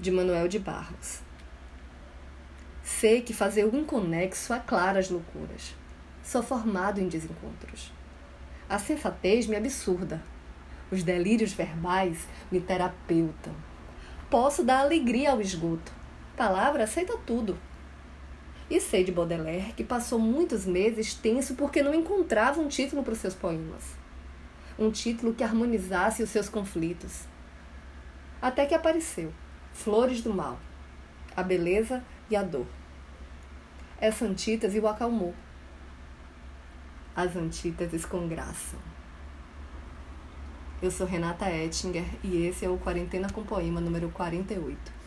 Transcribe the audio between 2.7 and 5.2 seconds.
Sei que fazer um conexo aclara as